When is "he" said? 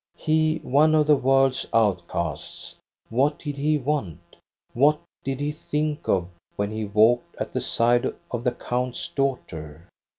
0.17-0.57, 3.57-3.77, 5.39-5.51, 6.71-6.85